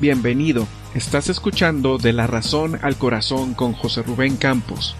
[0.00, 4.94] Bienvenido, estás escuchando De la Razón al Corazón con José Rubén Campos.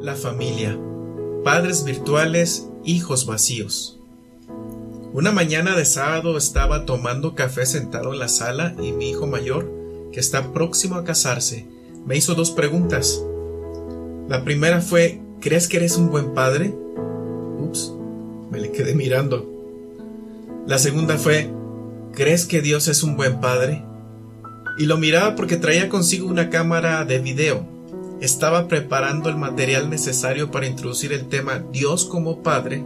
[0.00, 0.78] La familia.
[1.42, 3.98] Padres virtuales, hijos vacíos.
[5.12, 9.68] Una mañana de sábado estaba tomando café sentado en la sala y mi hijo mayor,
[10.12, 11.66] que está próximo a casarse,
[12.06, 13.24] me hizo dos preguntas.
[14.28, 16.72] La primera fue, ¿crees que eres un buen padre?
[17.58, 17.92] Ups,
[18.52, 19.50] me le quedé mirando.
[20.68, 21.50] La segunda fue,
[22.12, 23.84] ¿crees que Dios es un buen padre?
[24.78, 27.77] Y lo miraba porque traía consigo una cámara de video
[28.20, 32.84] estaba preparando el material necesario para introducir el tema Dios como Padre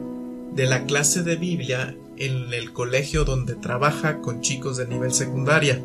[0.54, 5.82] de la clase de Biblia en el colegio donde trabaja con chicos de nivel secundaria.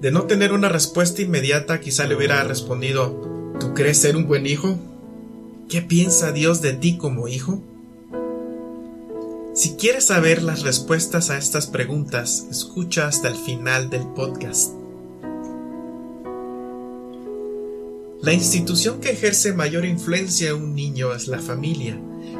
[0.00, 4.46] De no tener una respuesta inmediata, quizá le hubiera respondido ¿Tú crees ser un buen
[4.46, 4.78] hijo?
[5.68, 7.62] ¿Qué piensa Dios de ti como hijo?
[9.54, 14.75] Si quieres saber las respuestas a estas preguntas, escucha hasta el final del podcast.
[18.26, 21.96] La institución que ejerce mayor influencia en un niño es la familia,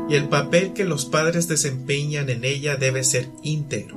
[0.09, 3.97] y el papel que los padres desempeñan en ella debe ser íntegro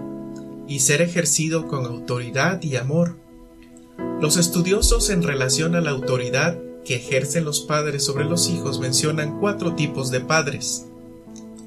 [0.67, 3.17] y ser ejercido con autoridad y amor.
[4.21, 9.39] Los estudiosos en relación a la autoridad que ejercen los padres sobre los hijos mencionan
[9.39, 10.85] cuatro tipos de padres.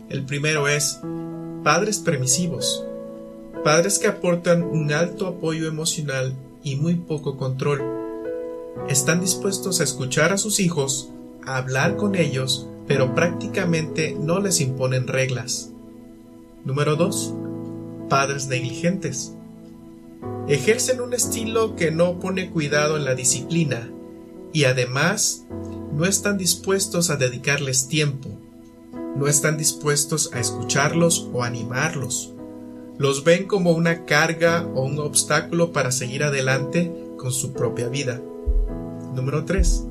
[0.09, 1.01] El primero es
[1.65, 2.85] padres permisivos,
[3.65, 8.02] padres que aportan un alto apoyo emocional y muy poco control
[8.89, 11.11] están dispuestos a escuchar a sus hijos,
[11.45, 15.71] a hablar con ellos, pero prácticamente no les imponen reglas.
[16.65, 17.35] Número 2.
[18.09, 19.33] Padres negligentes.
[20.49, 23.89] Ejercen un estilo que no pone cuidado en la disciplina
[24.53, 25.47] y además
[25.93, 28.29] no están dispuestos a dedicarles tiempo,
[29.17, 32.33] no están dispuestos a escucharlos o animarlos.
[32.99, 38.21] Los ven como una carga o un obstáculo para seguir adelante con su propia vida.
[39.15, 39.85] Número 3.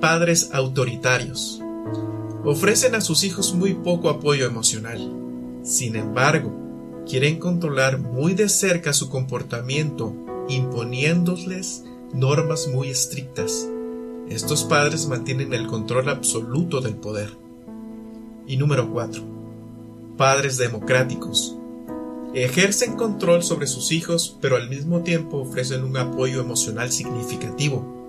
[0.00, 1.60] Padres autoritarios.
[2.44, 5.00] Ofrecen a sus hijos muy poco apoyo emocional.
[5.64, 6.52] Sin embargo,
[7.08, 10.14] quieren controlar muy de cerca su comportamiento,
[10.48, 13.68] imponiéndoles normas muy estrictas.
[14.28, 17.36] Estos padres mantienen el control absoluto del poder.
[18.46, 19.24] Y número 4.
[20.16, 21.56] Padres democráticos.
[22.32, 27.99] Ejercen control sobre sus hijos, pero al mismo tiempo ofrecen un apoyo emocional significativo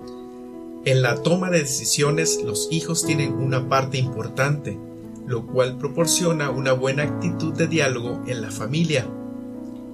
[0.83, 4.79] en la toma de decisiones los hijos tienen una parte importante,
[5.27, 9.07] lo cual proporciona una buena actitud de diálogo en la familia.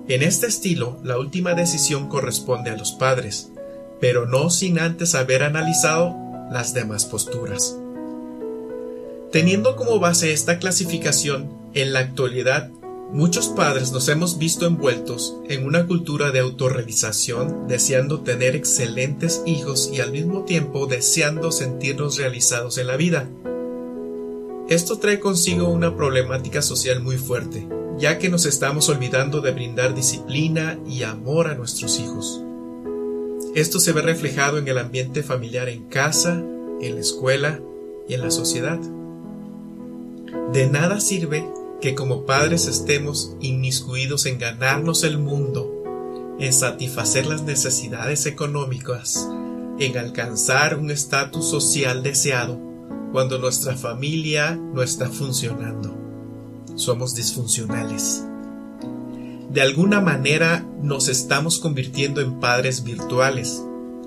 [0.08, 3.52] En este estilo, la última decisión corresponde a los padres,
[4.00, 6.16] pero no sin antes haber analizado
[6.50, 7.78] las demás posturas.
[9.32, 12.72] Teniendo como base esta clasificación, en la actualidad
[13.14, 19.90] Muchos padres nos hemos visto envueltos en una cultura de autorrealización, deseando tener excelentes hijos
[19.94, 23.30] y al mismo tiempo deseando sentirnos realizados en la vida.
[24.68, 27.66] Esto trae consigo una problemática social muy fuerte,
[27.98, 32.44] ya que nos estamos olvidando de brindar disciplina y amor a nuestros hijos.
[33.56, 36.44] Esto se ve reflejado en el ambiente familiar en casa,
[36.82, 37.62] en la escuela
[38.10, 38.80] y en la sociedad.
[40.52, 41.48] De nada sirve
[41.82, 45.72] que como padres estemos inmiscuidos en ganarnos el mundo,
[46.40, 49.28] en satisfacer las necesidades económicas,
[49.80, 52.60] en alcanzar un estatus social deseado,
[53.12, 55.96] cuando nuestra familia no está funcionando.
[56.76, 58.24] Somos disfuncionales.
[59.50, 63.64] De alguna manera nos estamos convirtiendo en padres virtuales.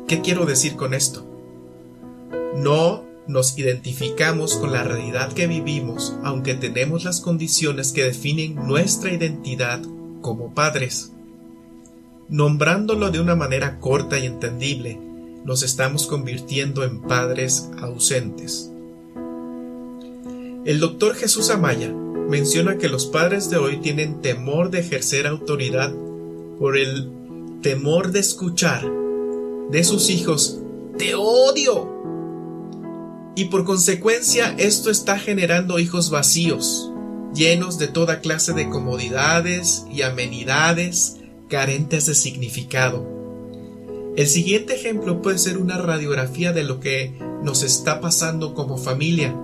[0.06, 1.26] ¿Qué quiero decir con esto?
[2.56, 9.12] No nos identificamos con la realidad que vivimos, aunque tenemos las condiciones que definen nuestra
[9.12, 9.81] identidad
[10.20, 11.12] como padres.
[12.28, 14.99] Nombrándolo de una manera corta y entendible,
[15.44, 18.70] nos estamos convirtiendo en padres ausentes.
[20.64, 25.93] El doctor Jesús Amaya menciona que los padres de hoy tienen temor de ejercer autoridad
[26.58, 27.11] por el
[27.62, 28.87] temor de escuchar
[29.70, 30.61] de sus hijos,
[30.99, 31.88] te odio,
[33.40, 36.92] y por consecuencia esto está generando hijos vacíos,
[37.34, 41.16] llenos de toda clase de comodidades y amenidades
[41.48, 43.08] carentes de significado.
[44.14, 49.34] El siguiente ejemplo puede ser una radiografía de lo que nos está pasando como familia.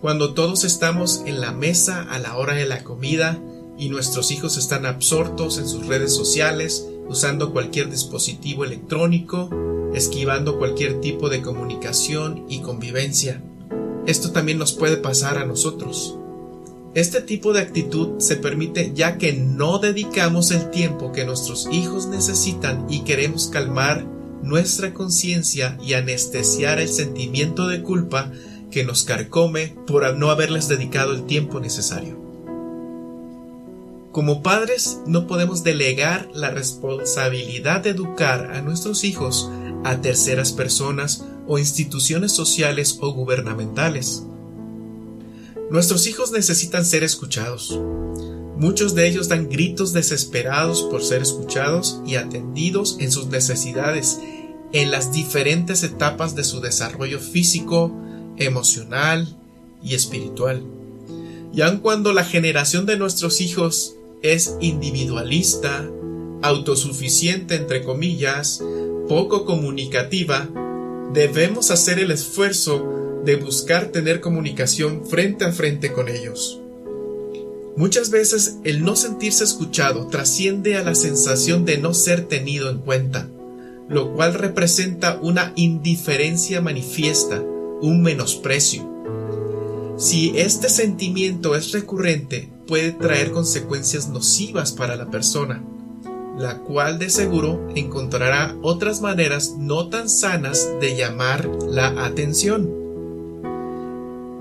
[0.00, 3.38] Cuando todos estamos en la mesa a la hora de la comida
[3.76, 9.50] y nuestros hijos están absortos en sus redes sociales, usando cualquier dispositivo electrónico,
[9.94, 13.42] esquivando cualquier tipo de comunicación y convivencia.
[14.06, 16.16] Esto también nos puede pasar a nosotros.
[16.94, 22.06] Este tipo de actitud se permite ya que no dedicamos el tiempo que nuestros hijos
[22.06, 24.06] necesitan y queremos calmar
[24.42, 28.32] nuestra conciencia y anestesiar el sentimiento de culpa
[28.70, 32.27] que nos carcome por no haberles dedicado el tiempo necesario.
[34.18, 39.48] Como padres no podemos delegar la responsabilidad de educar a nuestros hijos
[39.84, 44.24] a terceras personas o instituciones sociales o gubernamentales.
[45.70, 47.80] Nuestros hijos necesitan ser escuchados.
[48.56, 54.18] Muchos de ellos dan gritos desesperados por ser escuchados y atendidos en sus necesidades
[54.72, 57.96] en las diferentes etapas de su desarrollo físico,
[58.36, 59.38] emocional
[59.80, 60.64] y espiritual.
[61.54, 65.88] Y aun cuando la generación de nuestros hijos es individualista,
[66.42, 68.62] autosuficiente entre comillas,
[69.08, 70.48] poco comunicativa,
[71.12, 76.60] debemos hacer el esfuerzo de buscar tener comunicación frente a frente con ellos.
[77.76, 82.78] Muchas veces el no sentirse escuchado trasciende a la sensación de no ser tenido en
[82.78, 83.28] cuenta,
[83.88, 87.40] lo cual representa una indiferencia manifiesta,
[87.80, 88.86] un menosprecio.
[89.96, 95.64] Si este sentimiento es recurrente, puede traer consecuencias nocivas para la persona,
[96.38, 102.70] la cual de seguro encontrará otras maneras no tan sanas de llamar la atención.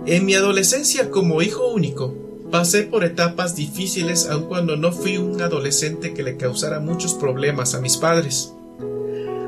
[0.06, 2.14] En mi adolescencia como hijo único,
[2.52, 7.74] pasé por etapas difíciles aun cuando no fui un adolescente que le causara muchos problemas
[7.76, 8.54] a mis padres.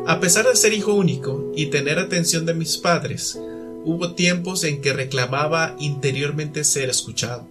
[0.08, 3.40] A pesar de ser hijo único y tener atención de mis padres,
[3.86, 7.48] hubo tiempos en que reclamaba interiormente ser escuchado.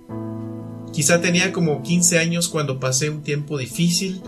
[0.98, 4.20] Quizá tenía como 15 años cuando pasé un tiempo difícil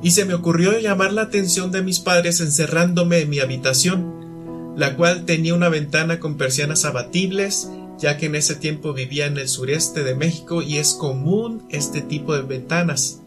[0.00, 4.94] y se me ocurrió llamar la atención de mis padres encerrándome en mi habitación, la
[4.94, 7.68] cual tenía una ventana con persianas abatibles,
[7.98, 12.00] ya que en ese tiempo vivía en el sureste de México y es común este
[12.00, 13.22] tipo de ventanas.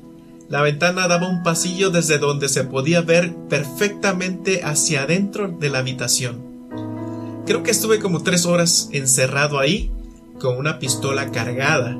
[0.48, 5.80] La ventana daba un pasillo desde donde se podía ver perfectamente hacia adentro de la
[5.80, 6.42] habitación.
[7.46, 9.92] Creo que estuve como tres horas encerrado ahí,
[10.40, 12.00] con una pistola cargada,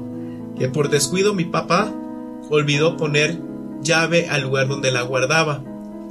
[0.62, 1.92] que por descuido mi papá
[2.52, 3.42] olvidó poner
[3.82, 5.64] llave al lugar donde la guardaba.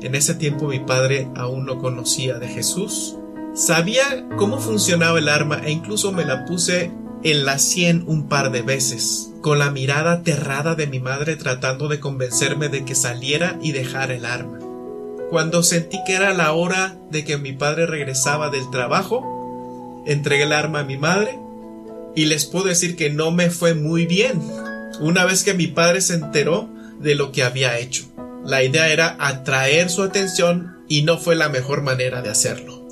[0.02, 3.16] En ese tiempo mi padre aún no conocía de Jesús.
[3.54, 6.90] Sabía cómo funcionaba el arma e incluso me la puse
[7.22, 11.86] en la sien un par de veces, con la mirada aterrada de mi madre tratando
[11.86, 14.58] de convencerme de que saliera y dejara el arma.
[15.30, 20.52] Cuando sentí que era la hora de que mi padre regresaba del trabajo, entregué el
[20.52, 21.38] arma a mi madre
[22.14, 24.40] y les puedo decir que no me fue muy bien.
[25.00, 26.68] Una vez que mi padre se enteró,
[27.00, 28.04] de lo que había hecho.
[28.44, 32.86] La idea era atraer su atención y no fue la mejor manera de hacerlo.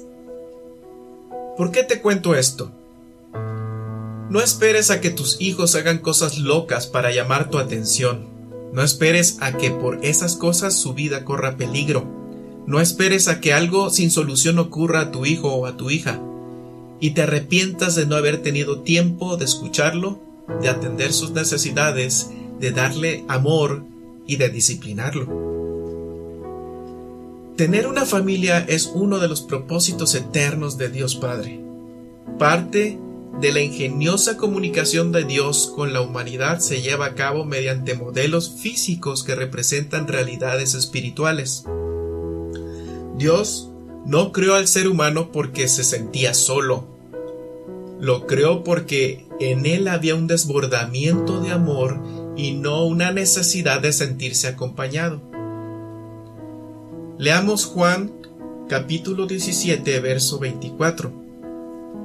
[1.57, 2.73] ¿Por qué te cuento esto?
[4.31, 8.29] No esperes a que tus hijos hagan cosas locas para llamar tu atención.
[8.73, 12.07] No esperes a que por esas cosas su vida corra peligro.
[12.67, 16.21] No esperes a que algo sin solución ocurra a tu hijo o a tu hija
[17.01, 20.21] y te arrepientas de no haber tenido tiempo de escucharlo,
[20.61, 23.85] de atender sus necesidades, de darle amor
[24.27, 25.49] y de disciplinarlo.
[27.57, 31.61] Tener una familia es uno de los propósitos eternos de Dios Padre.
[32.39, 32.99] Parte
[33.41, 38.51] de la ingeniosa comunicación de Dios con la humanidad se lleva a cabo mediante modelos
[38.61, 41.65] físicos que representan realidades espirituales.
[43.17, 43.71] Dios
[44.09, 46.87] no creó al ser humano porque se sentía solo.
[48.01, 52.01] Lo creó porque en él había un desbordamiento de amor
[52.35, 55.21] y no una necesidad de sentirse acompañado.
[57.19, 58.11] Leamos Juan
[58.67, 61.13] capítulo 17 verso 24.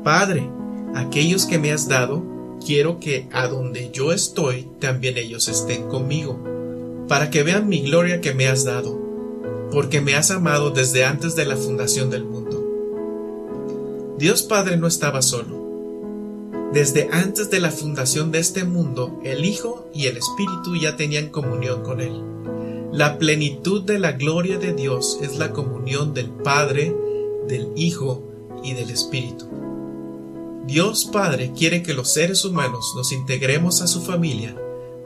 [0.04, 0.50] Padre,
[0.96, 2.22] aquellos que me has dado,
[2.66, 6.38] quiero que a donde yo estoy también ellos estén conmigo,
[7.08, 9.03] para que vean mi gloria que me has dado,
[9.74, 14.16] porque me has amado desde antes de la fundación del mundo.
[14.20, 15.64] Dios Padre no estaba solo,
[16.72, 21.30] desde antes de la fundación de este mundo, el Hijo y el Espíritu ya tenían
[21.30, 22.22] comunión con Él.
[22.92, 26.96] La plenitud de la gloria de Dios es la comunión del Padre,
[27.48, 28.24] del Hijo
[28.64, 29.48] y del Espíritu.
[30.68, 34.56] Dios Padre quiere que los seres humanos nos integremos a su familia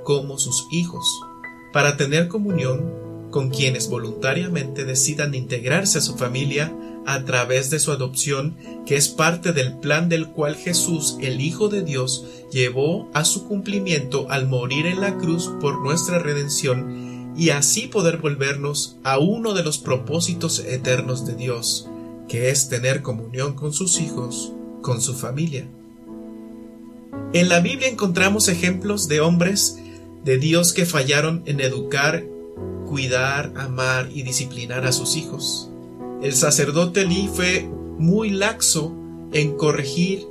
[0.04, 1.06] como sus hijos,
[1.72, 6.74] para tener comunión con quienes voluntariamente decidan integrarse a su familia
[7.06, 11.70] a través de su adopción, que es parte del plan del cual Jesús, el Hijo
[11.70, 17.52] de Dios, llevó a su cumplimiento al morir en la cruz por nuestra redención y
[17.52, 21.88] así poder volvernos a uno de los propósitos eternos de Dios,
[22.28, 25.68] que es tener comunión con sus hijos, con su familia.
[27.34, 29.78] En la Biblia encontramos ejemplos de hombres
[30.24, 32.26] de Dios que fallaron en educar,
[32.88, 35.70] cuidar, amar y disciplinar a sus hijos.
[36.22, 38.94] El sacerdote Lee fue muy laxo
[39.32, 40.26] en corregir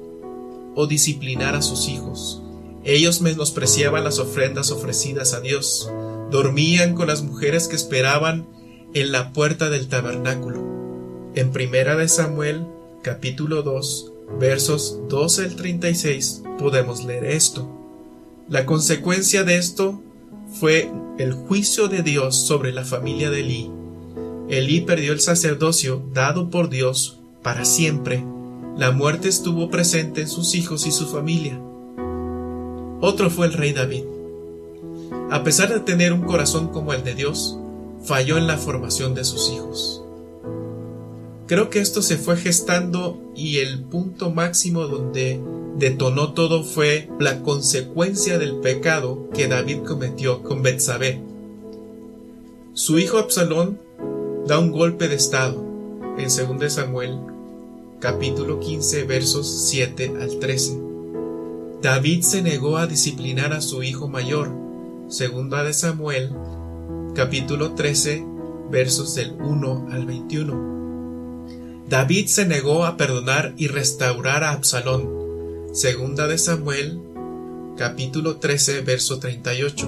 [0.75, 2.43] o disciplinar a sus hijos.
[2.85, 5.91] Ellos menospreciaban las ofrendas ofrecidas a Dios,
[6.31, 8.47] dormían con las mujeres que esperaban
[8.95, 10.65] en la puerta del tabernáculo.
[11.35, 12.67] En Primera de Samuel,
[13.03, 17.69] capítulo 2, versos 12 al 36, podemos leer esto.
[18.49, 20.03] La consecuencia de esto
[20.53, 23.71] fue el juicio de Dios sobre la familia de Elí.
[24.49, 28.25] Elí perdió el sacerdocio dado por Dios para siempre.
[28.77, 31.61] La muerte estuvo presente en sus hijos y su familia.
[33.01, 34.05] Otro fue el rey David.
[35.31, 37.59] A pesar de tener un corazón como el de Dios,
[38.05, 40.03] falló en la formación de sus hijos.
[41.47, 45.41] Creo que esto se fue gestando y el punto máximo donde
[45.79, 51.21] detonó todo fue la consecuencia del pecado que David cometió con Betsabé.
[52.73, 53.79] Su hijo Absalón
[54.47, 55.65] da un golpe de estado
[56.19, 57.19] en 2 Samuel
[58.01, 60.81] capítulo 15 versos 7 al 13.
[61.83, 64.51] David se negó a disciplinar a su hijo mayor.
[65.09, 66.31] 2 de Samuel
[67.15, 68.25] capítulo 13
[68.71, 71.85] versos del 1 al 21.
[71.89, 75.26] David se negó a perdonar y restaurar a Absalón.
[75.77, 77.03] Segunda de Samuel,
[77.77, 79.87] capítulo 13, verso 38.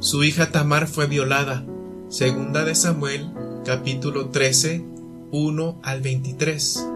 [0.00, 1.64] Su hija Tamar fue violada.
[2.08, 3.30] Segunda de Samuel,
[3.64, 4.84] capítulo 13,
[5.30, 6.88] 1 al 23.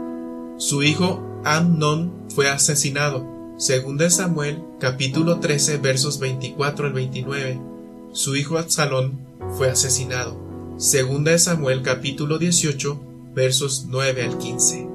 [0.56, 3.24] Su hijo Amnon fue asesinado.
[3.56, 7.60] Segunda de Samuel, capítulo 13, versos 24 al 29.
[8.10, 9.20] Su hijo Absalón
[9.56, 10.36] fue asesinado.
[10.76, 13.00] Segunda de Samuel, capítulo 18,
[13.36, 14.87] versos 9 al 15.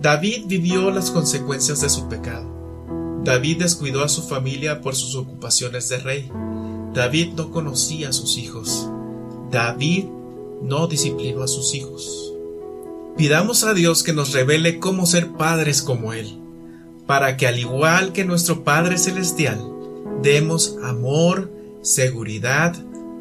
[0.00, 2.48] David vivió las consecuencias de su pecado.
[3.24, 6.30] David descuidó a su familia por sus ocupaciones de rey.
[6.94, 8.88] David no conocía a sus hijos.
[9.50, 10.04] David
[10.62, 12.32] no disciplinó a sus hijos.
[13.16, 16.38] Pidamos a Dios que nos revele cómo ser padres como Él,
[17.08, 19.60] para que al igual que nuestro Padre Celestial,
[20.22, 21.50] demos amor,
[21.82, 22.76] seguridad,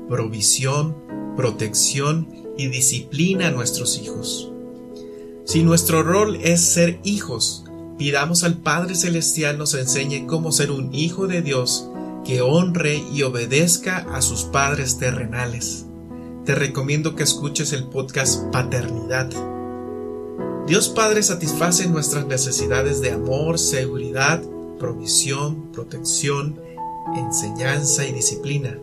[0.07, 0.95] provisión,
[1.35, 4.51] protección y disciplina a nuestros hijos.
[5.47, 7.63] Si nuestro rol es ser hijos,
[7.97, 11.87] pidamos al Padre Celestial nos enseñe cómo ser un hijo de Dios
[12.25, 15.85] que honre y obedezca a sus padres terrenales.
[16.43, 19.29] Te recomiendo que escuches el podcast Paternidad.
[20.67, 24.43] Dios Padre satisface nuestras necesidades de amor, seguridad,
[24.77, 26.59] provisión, protección,
[27.15, 28.77] enseñanza y disciplina.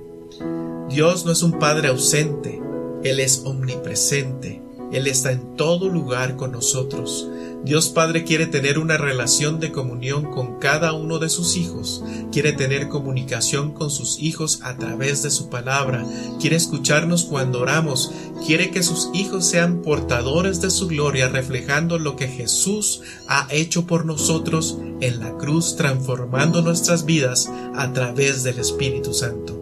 [0.89, 2.59] Dios no es un Padre ausente,
[3.03, 4.63] él es omnipresente.
[4.95, 7.29] Él está en todo lugar con nosotros.
[7.65, 12.53] Dios Padre quiere tener una relación de comunión con cada uno de sus hijos, quiere
[12.53, 16.05] tener comunicación con sus hijos a través de su palabra,
[16.39, 18.13] quiere escucharnos cuando oramos,
[18.47, 23.87] quiere que sus hijos sean portadores de su gloria, reflejando lo que Jesús ha hecho
[23.87, 29.59] por nosotros en la cruz, transformando nuestras vidas a través del Espíritu Santo.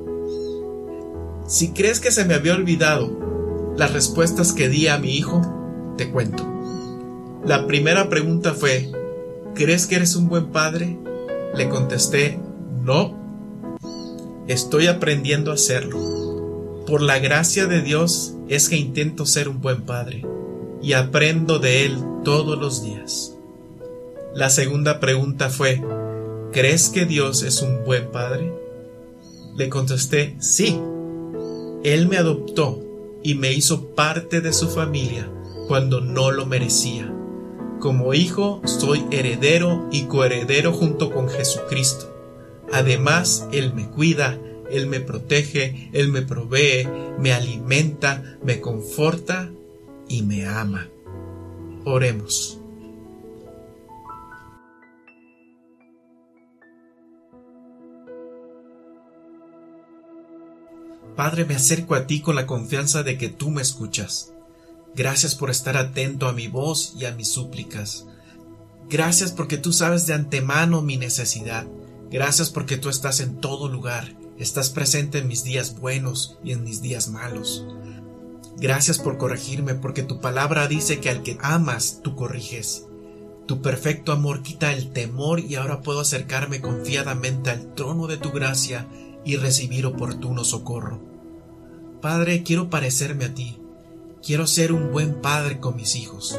[1.47, 3.32] Si crees que se me había olvidado
[3.77, 5.43] las respuestas que di a mi hijo,
[5.97, 6.45] te cuento.
[7.45, 8.91] La primera pregunta fue,
[9.55, 10.99] ¿crees que eres un buen padre?
[11.55, 12.39] Le contesté,
[12.83, 13.19] no.
[14.47, 16.85] Estoy aprendiendo a hacerlo.
[16.87, 20.27] Por la gracia de Dios es que intento ser un buen padre
[20.83, 23.37] y aprendo de Él todos los días.
[24.35, 25.83] La segunda pregunta fue,
[26.53, 28.53] ¿crees que Dios es un buen padre?
[29.57, 30.81] Le contesté, sí.
[31.85, 32.82] Él me adoptó
[33.23, 35.31] y me hizo parte de su familia
[35.69, 37.13] cuando no lo merecía.
[37.81, 42.15] Como hijo soy heredero y coheredero junto con Jesucristo.
[42.73, 44.39] Además, Él me cuida,
[44.71, 46.89] Él me protege, Él me provee,
[47.19, 49.51] me alimenta, me conforta
[50.09, 50.89] y me ama.
[51.85, 52.62] Oremos.
[61.17, 64.33] Padre, me acerco a ti con la confianza de que tú me escuchas.
[64.95, 68.07] Gracias por estar atento a mi voz y a mis súplicas.
[68.89, 71.67] Gracias porque tú sabes de antemano mi necesidad.
[72.11, 76.65] Gracias porque tú estás en todo lugar, Estás presente en mis días buenos y en
[76.65, 77.65] mis días malos.
[78.57, 82.87] Gracias por corregirme, porque tu palabra dice que al que amas, tú corriges.
[83.47, 88.33] Tu perfecto amor quita el temor y ahora puedo acercarme confiadamente al trono de tu
[88.33, 88.89] gracia
[89.25, 91.01] y recibir oportuno socorro.
[92.01, 93.59] Padre, quiero parecerme a ti.
[94.25, 96.39] Quiero ser un buen padre con mis hijos.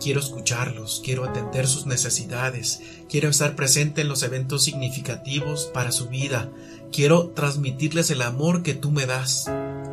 [0.00, 6.08] Quiero escucharlos, quiero atender sus necesidades, quiero estar presente en los eventos significativos para su
[6.08, 6.50] vida,
[6.92, 9.50] quiero transmitirles el amor que tú me das.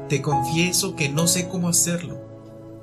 [0.08, 2.22] Te confieso que no sé cómo hacerlo,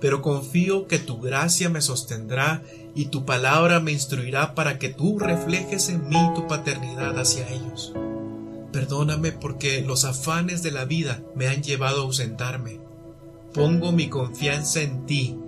[0.00, 2.62] pero confío que tu gracia me sostendrá
[2.94, 7.94] y tu palabra me instruirá para que tú reflejes en mí tu paternidad hacia ellos.
[8.72, 12.80] Perdóname porque los afanes de la vida me han llevado a ausentarme.
[13.52, 15.38] Pongo mi confianza en ti,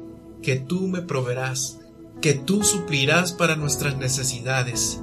[0.42, 1.80] que tú me proveerás,
[2.20, 5.00] que tú suplirás para nuestras necesidades,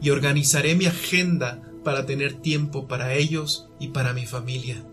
[0.00, 4.84] y organizaré mi agenda para tener tiempo para ellos y para mi familia.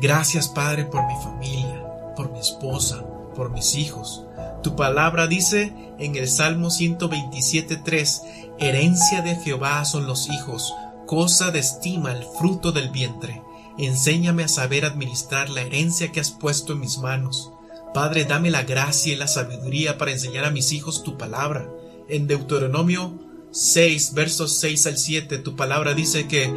[0.00, 1.84] Gracias Padre por mi familia,
[2.16, 4.24] por mi esposa, por mis hijos.
[4.62, 10.74] Tu palabra dice en el Salmo 127.3, herencia de Jehová son los hijos,
[11.12, 13.42] cosa de estima el fruto del vientre.
[13.76, 17.50] Enséñame a saber administrar la herencia que has puesto en mis manos.
[17.92, 21.68] Padre, dame la gracia y la sabiduría para enseñar a mis hijos tu palabra.
[22.08, 23.12] En Deuteronomio
[23.50, 26.50] 6, versos 6 al 7, tu palabra dice que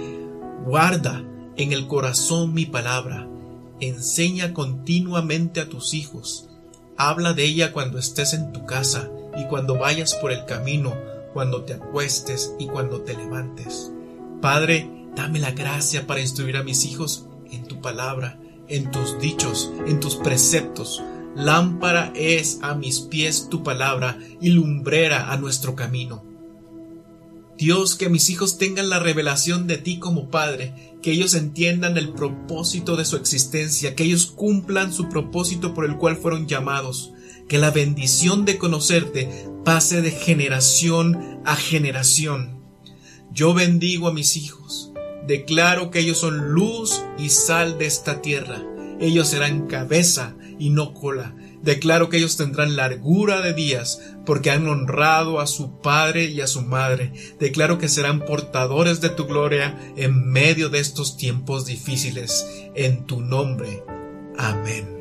[0.63, 1.21] guarda
[1.57, 3.27] en el corazón mi palabra,
[3.81, 6.47] enseña continuamente a tus hijos,
[6.95, 10.95] habla de ella cuando estés en tu casa y cuando vayas por el camino,
[11.33, 13.91] cuando te acuestes y cuando te levantes.
[14.41, 19.71] Padre, dame la gracia para instruir a mis hijos en tu palabra, en tus dichos,
[19.87, 21.01] en tus preceptos.
[21.35, 26.23] Lámpara es a mis pies tu palabra y lumbrera a nuestro camino.
[27.57, 32.11] Dios, que mis hijos tengan la revelación de ti como Padre, que ellos entiendan el
[32.11, 37.13] propósito de su existencia, que ellos cumplan su propósito por el cual fueron llamados,
[37.47, 42.54] que la bendición de conocerte pase de generación a generación.
[43.35, 44.91] Yo bendigo a mis hijos,
[45.27, 48.63] declaro que ellos son luz y sal de esta tierra,
[48.99, 54.67] ellos serán cabeza y no cola, Declaro que ellos tendrán largura de días porque han
[54.67, 57.11] honrado a su padre y a su madre.
[57.39, 62.47] Declaro que serán portadores de tu gloria en medio de estos tiempos difíciles.
[62.75, 63.83] En tu nombre.
[64.37, 64.94] Amén.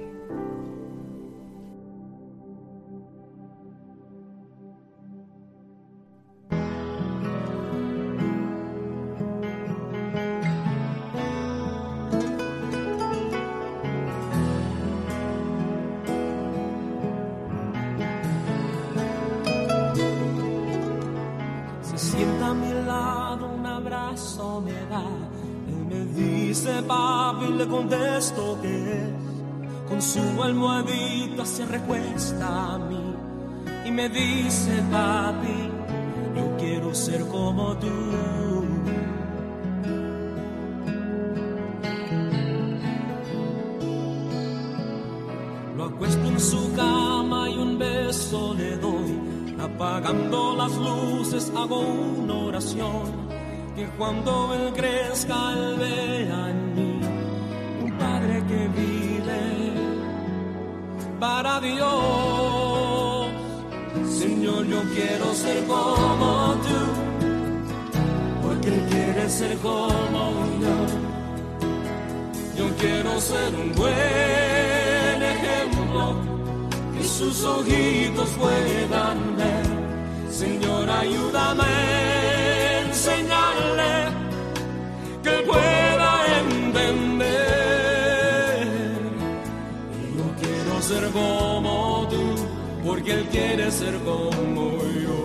[27.75, 29.09] Contesto que es.
[29.89, 33.15] Con su almohadita se recuesta a mí
[33.85, 35.71] y me dice, papi,
[36.37, 37.89] yo quiero ser como tú.
[45.77, 49.21] Lo acuesto en su cama y un beso le doy.
[49.61, 53.24] Apagando las luces hago una oración.
[53.77, 56.95] Que cuando él crezca, él vea en mí
[58.49, 59.73] que vive
[61.19, 63.27] para Dios.
[64.09, 66.81] Señor, yo quiero ser como tú,
[68.43, 70.23] porque Él quiere ser como
[70.63, 70.77] yo.
[72.57, 76.17] Yo quiero ser un buen ejemplo
[76.97, 79.67] que sus ojitos puedan ver.
[80.31, 82.24] Señor, ayúdame
[83.05, 83.93] enseñarle
[85.23, 87.15] que pueda entender.
[90.81, 92.35] ser como tú,
[92.85, 95.19] porque Él quiere ser como yo.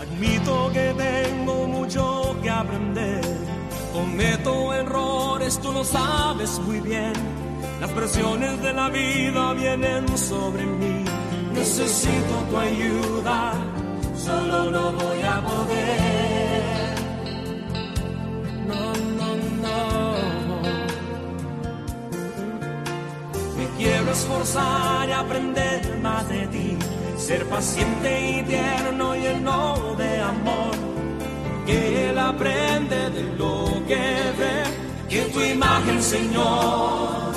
[0.00, 3.20] Admito que tengo mucho que aprender,
[3.92, 7.41] cometo errores, tú lo sabes muy bien.
[7.82, 11.04] Las presiones de la vida vienen sobre mí,
[11.52, 13.54] necesito tu ayuda,
[14.16, 16.92] solo no voy a poder.
[23.76, 26.78] Quiero esforzar y aprender más de ti,
[27.16, 30.74] ser paciente y tierno y lleno de amor,
[31.66, 33.96] que Él aprende de lo que
[34.38, 34.62] ve,
[35.08, 37.32] que tu imagen, Señor,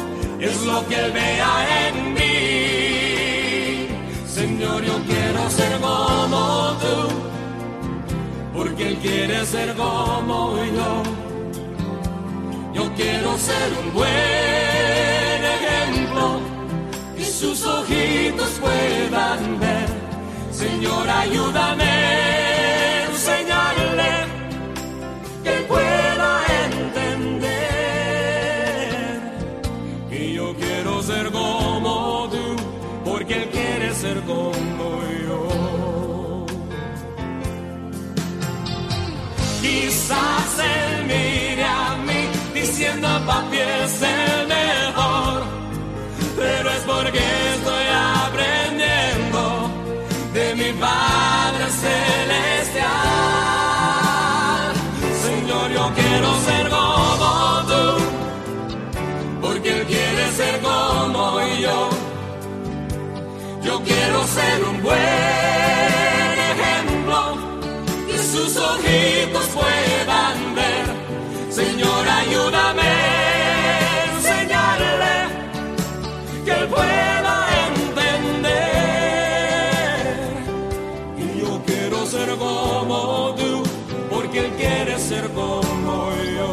[0.46, 3.88] es lo que Él vea en mí.
[4.28, 6.98] Señor, yo quiero ser como tú,
[8.54, 11.04] porque Él quiere ser como yo.
[12.74, 16.42] Yo quiero ser un buen ejemplo
[17.18, 19.88] y sus ojitos puedan ver.
[20.52, 22.55] Señor, ayúdame
[43.26, 45.44] papi es el mejor,
[46.38, 47.24] pero es porque
[47.56, 47.86] estoy
[48.24, 49.42] aprendiendo
[50.34, 52.86] de mi Padre Celestial.
[55.26, 57.30] Señor, yo quiero ser como
[57.72, 57.86] tú,
[59.42, 61.90] porque Él quiere ser como yo.
[63.64, 65.00] Yo quiero ser un buen
[66.54, 67.18] ejemplo
[68.08, 70.86] que sus ojitos puedan ver.
[71.50, 72.85] Señor, ayúdame
[76.76, 77.36] pueda
[77.68, 78.56] entender.
[81.18, 83.64] Y yo quiero ser como tú,
[84.10, 86.52] porque Él quiere ser como yo.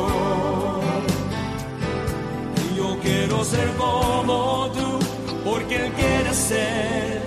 [2.62, 4.88] Y yo quiero ser como tú,
[5.44, 7.21] porque Él quiere ser